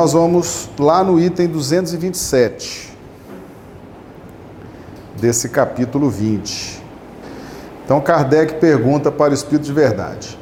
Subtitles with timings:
[0.00, 2.96] Nós vamos lá no item 227
[5.20, 6.82] desse capítulo 20.
[7.84, 10.38] Então Kardec pergunta para o Espírito de Verdade: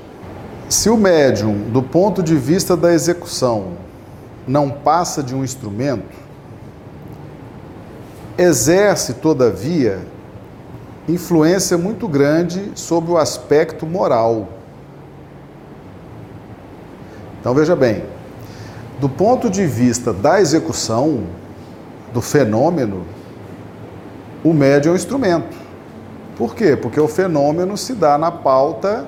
[0.68, 3.72] se o médium, do ponto de vista da execução,
[4.46, 6.17] não passa de um instrumento,
[8.38, 9.98] exerce, todavia,
[11.08, 14.48] influência muito grande sobre o aspecto moral.
[17.41, 18.05] Então veja bem,
[19.01, 21.24] do ponto de vista da execução,
[22.12, 23.06] do fenômeno,
[24.45, 25.56] o médium é um instrumento.
[26.36, 26.76] Por quê?
[26.76, 29.06] Porque o fenômeno se dá na pauta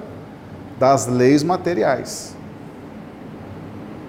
[0.79, 2.35] das leis materiais.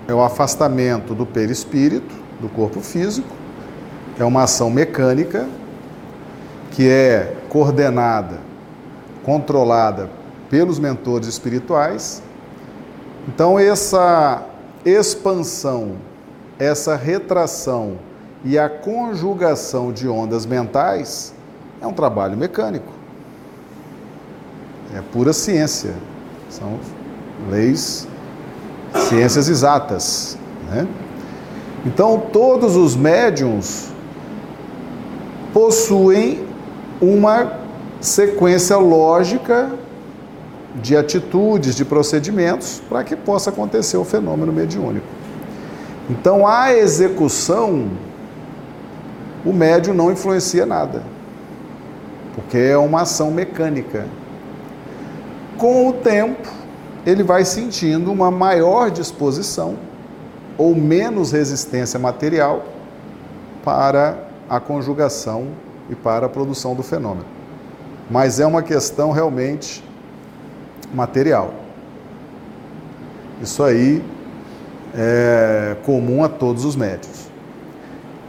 [0.07, 3.35] É o afastamento do perispírito, do corpo físico,
[4.17, 5.47] é uma ação mecânica
[6.71, 8.39] que é coordenada,
[9.23, 10.09] controlada
[10.49, 12.21] pelos mentores espirituais.
[13.27, 14.43] Então, essa
[14.85, 15.93] expansão,
[16.59, 17.97] essa retração
[18.43, 21.33] e a conjugação de ondas mentais
[21.81, 22.91] é um trabalho mecânico.
[24.95, 25.93] É pura ciência.
[26.49, 26.79] São
[27.49, 28.07] leis,
[29.09, 30.37] ciências exatas.
[30.69, 30.87] Né?
[31.85, 33.89] Então, todos os médiums
[35.53, 36.45] possuem
[37.01, 37.59] uma
[37.99, 39.71] sequência lógica
[40.75, 45.05] de atitudes, de procedimentos, para que possa acontecer o fenômeno mediúnico.
[46.09, 47.89] Então, a execução,
[49.45, 51.03] o médium não influencia nada,
[52.35, 54.07] porque é uma ação mecânica.
[55.57, 56.49] Com o tempo,
[57.05, 59.77] ele vai sentindo uma maior disposição
[60.57, 62.65] ou menos resistência material
[63.63, 64.17] para
[64.49, 65.47] a conjugação
[65.89, 67.25] e para a produção do fenômeno.
[68.09, 69.83] Mas é uma questão realmente
[70.93, 71.53] material.
[73.41, 74.03] Isso aí
[74.95, 77.27] é comum a todos os médios.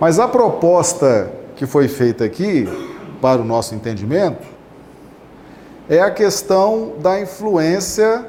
[0.00, 2.66] Mas a proposta que foi feita aqui,
[3.20, 4.46] para o nosso entendimento,
[5.88, 8.26] é a questão da influência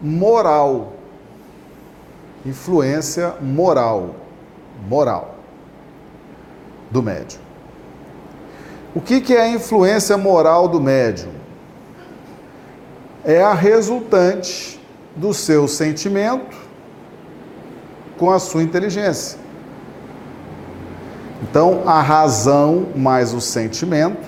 [0.00, 0.94] moral.
[2.44, 4.14] Influência moral.
[4.88, 5.34] Moral.
[6.90, 7.40] Do médium.
[8.94, 11.37] O que, que é a influência moral do médium?
[13.28, 14.80] É a resultante
[15.14, 16.56] do seu sentimento
[18.16, 19.38] com a sua inteligência.
[21.42, 24.26] Então, a razão mais o sentimento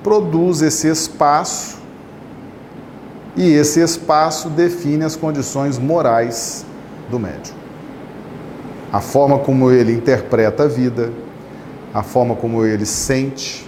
[0.00, 1.78] produz esse espaço
[3.34, 6.64] e esse espaço define as condições morais
[7.10, 7.56] do médium.
[8.92, 11.12] A forma como ele interpreta a vida,
[11.92, 13.65] a forma como ele sente,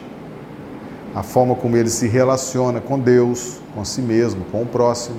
[1.18, 5.18] a forma como ele se relaciona com Deus, com si mesmo, com o próximo,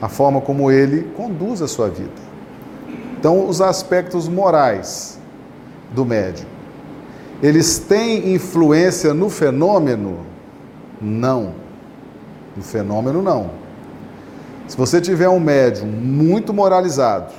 [0.00, 2.08] a forma como ele conduz a sua vida.
[3.18, 5.18] Então, os aspectos morais
[5.92, 6.46] do médium,
[7.42, 10.20] eles têm influência no fenômeno?
[10.98, 11.52] Não.
[12.56, 13.50] No fenômeno, não.
[14.66, 17.34] Se você tiver um médium muito moralizado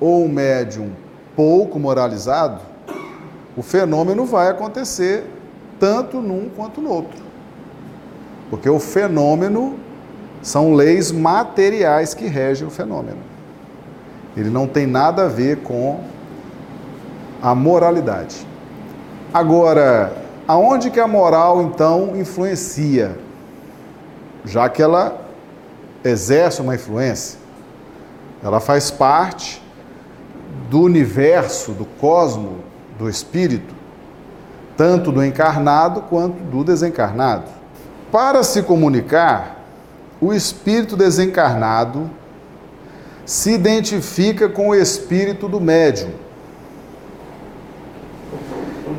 [0.00, 0.92] ou um médium
[1.36, 2.62] pouco moralizado,
[3.54, 5.26] o fenômeno vai acontecer
[5.80, 7.18] tanto num quanto no outro.
[8.50, 9.76] Porque o fenômeno
[10.42, 13.18] são leis materiais que regem o fenômeno.
[14.36, 16.00] Ele não tem nada a ver com
[17.42, 18.46] a moralidade.
[19.32, 20.12] Agora,
[20.46, 23.18] aonde que a moral então influencia?
[24.44, 25.20] Já que ela
[26.04, 27.38] exerce uma influência,
[28.42, 29.62] ela faz parte
[30.70, 32.58] do universo, do cosmo,
[32.98, 33.80] do espírito
[34.80, 37.44] tanto do encarnado quanto do desencarnado.
[38.10, 39.62] Para se comunicar,
[40.18, 42.08] o espírito desencarnado
[43.26, 46.12] se identifica com o espírito do médium.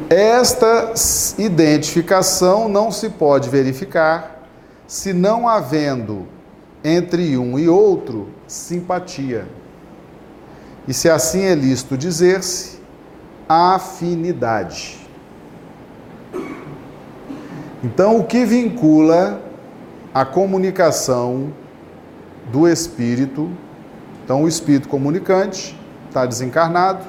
[0.07, 0.93] Esta
[1.39, 4.47] identificação não se pode verificar
[4.85, 6.27] se não havendo
[6.83, 9.47] entre um e outro simpatia.
[10.87, 12.77] E se assim é lícito dizer-se,
[13.49, 15.00] afinidade.
[17.83, 19.41] Então, o que vincula
[20.13, 21.51] a comunicação
[22.51, 23.49] do espírito?
[24.23, 25.75] Então, o espírito comunicante
[26.07, 27.03] está desencarnado,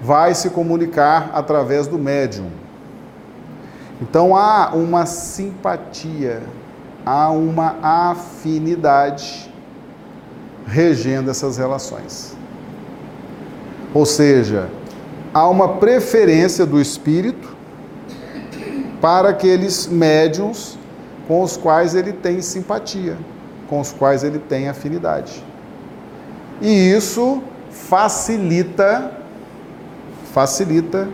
[0.00, 2.50] vai se comunicar através do médium.
[4.00, 6.42] Então, há uma simpatia,
[7.04, 9.52] há uma afinidade
[10.68, 12.36] regendo essas relações.
[13.92, 14.68] Ou seja,
[15.34, 17.55] há uma preferência do espírito
[19.06, 20.76] para aqueles médiums
[21.28, 23.16] com os quais ele tem simpatia,
[23.68, 25.44] com os quais ele tem afinidade.
[26.60, 29.12] E isso facilita
[30.32, 31.08] facilita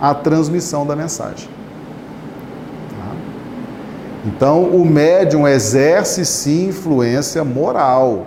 [0.00, 1.50] a transmissão da mensagem.
[2.88, 3.14] Tá?
[4.24, 8.26] Então, o médium exerce sim influência moral,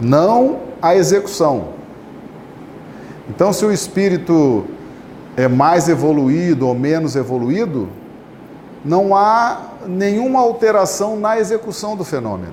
[0.00, 1.68] não a execução.
[3.30, 4.66] Então, se o espírito
[5.36, 7.88] é mais evoluído ou menos evoluído,
[8.84, 12.52] não há nenhuma alteração na execução do fenômeno.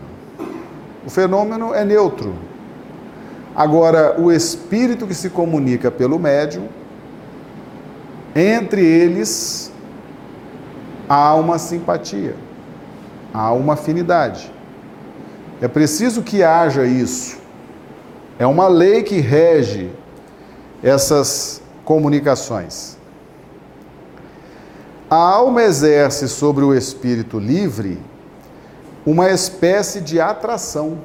[1.05, 2.33] O fenômeno é neutro.
[3.55, 6.67] Agora, o espírito que se comunica pelo médium,
[8.35, 9.71] entre eles
[11.07, 12.35] há uma simpatia,
[13.33, 14.51] há uma afinidade.
[15.61, 17.37] É preciso que haja isso.
[18.37, 19.89] É uma lei que rege
[20.81, 22.95] essas comunicações.
[25.09, 27.99] A alma exerce sobre o espírito livre
[29.03, 30.99] uma espécie de atração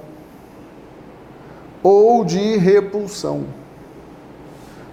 [1.83, 3.47] ou de repulsão,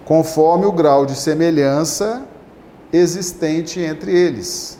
[0.05, 2.23] conforme o grau de semelhança
[2.93, 4.79] existente entre eles.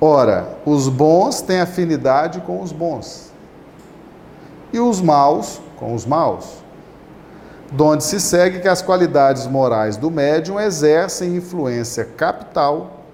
[0.00, 3.30] Ora, os bons têm afinidade com os bons,
[4.72, 6.63] e os maus com os maus
[7.72, 13.04] donde se segue que as qualidades morais do médium exercem influência capital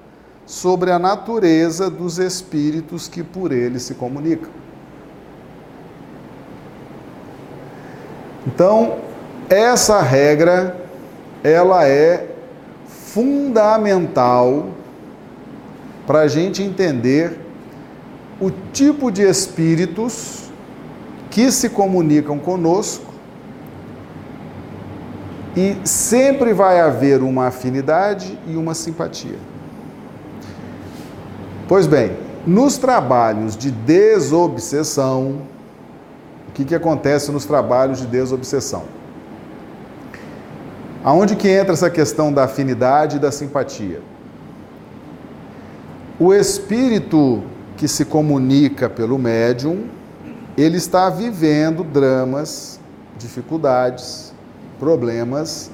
[0.44, 4.50] sobre a natureza dos espíritos que por ele se comunicam.
[8.47, 8.99] Então,
[9.49, 10.76] essa regra
[11.43, 12.29] ela é
[12.87, 14.69] fundamental
[16.06, 17.38] para a gente entender
[18.41, 20.50] o tipo de espíritos
[21.31, 23.10] que se comunicam conosco
[25.61, 29.37] e sempre vai haver uma afinidade e uma simpatia.
[31.69, 32.17] Pois bem,
[32.47, 35.43] nos trabalhos de desobsessão,
[36.49, 38.85] o que, que acontece nos trabalhos de desobsessão?
[41.05, 44.01] Aonde que entra essa questão da afinidade e da simpatia?
[46.19, 47.43] O espírito
[47.77, 49.89] que se comunica pelo médium,
[50.57, 52.81] ele está vivendo dramas,
[53.19, 54.30] dificuldades,
[54.81, 55.71] problemas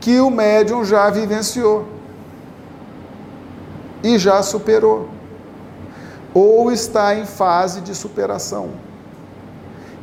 [0.00, 1.88] que o médium já vivenciou
[4.02, 5.08] e já superou,
[6.32, 8.70] ou está em fase de superação.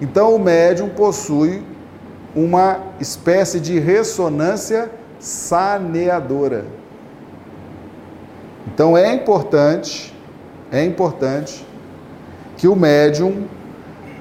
[0.01, 1.63] Então, o médium possui
[2.35, 6.65] uma espécie de ressonância saneadora.
[8.67, 10.13] Então, é importante,
[10.69, 11.65] é importante
[12.57, 13.47] que o médium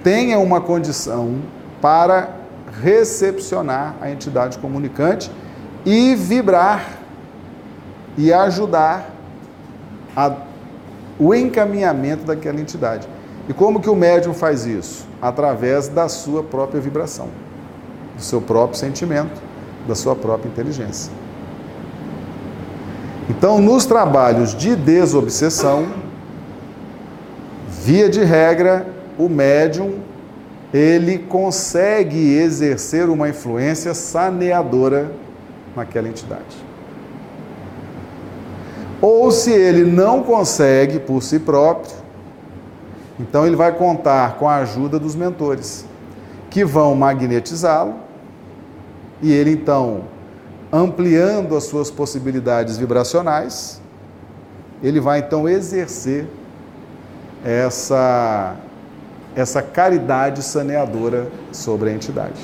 [0.05, 1.40] tenha uma condição
[1.81, 2.41] para
[2.80, 5.30] recepcionar a entidade comunicante
[5.84, 6.98] e vibrar
[8.16, 9.10] e ajudar
[10.16, 10.32] a,
[11.19, 13.08] o encaminhamento daquela entidade.
[13.48, 15.06] E como que o médium faz isso?
[15.20, 17.28] Através da sua própria vibração,
[18.16, 19.40] do seu próprio sentimento,
[19.86, 21.12] da sua própria inteligência.
[23.28, 25.88] Então, nos trabalhos de desobsessão,
[27.68, 28.86] via de regra,
[29.18, 30.00] o médium
[30.72, 35.12] ele consegue exercer uma influência saneadora
[35.76, 36.56] naquela entidade.
[39.00, 41.92] Ou se ele não consegue por si próprio,
[43.20, 45.84] então ele vai contar com a ajuda dos mentores,
[46.48, 47.94] que vão magnetizá-lo,
[49.20, 50.04] e ele então,
[50.73, 53.80] ampliando as suas possibilidades vibracionais,
[54.82, 56.26] ele vai então exercer
[57.44, 58.56] essa
[59.34, 62.40] essa caridade saneadora sobre a entidade.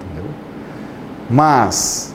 [0.00, 0.30] Entendeu?
[1.28, 2.14] Mas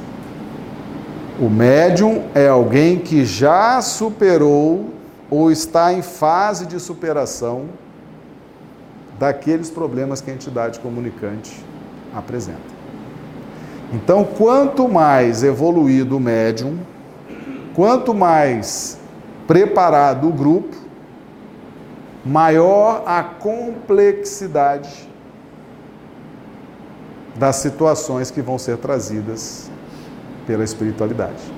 [1.40, 4.94] o médium é alguém que já superou
[5.30, 7.66] ou está em fase de superação
[9.20, 11.64] daqueles problemas que a entidade comunicante
[12.16, 12.76] apresenta.
[13.94, 16.78] Então, quanto mais evoluído o médium,
[17.74, 18.98] quanto mais
[19.48, 20.76] preparado o grupo,
[22.26, 25.08] maior a complexidade
[27.36, 29.70] das situações que vão ser trazidas
[30.48, 31.56] pela espiritualidade.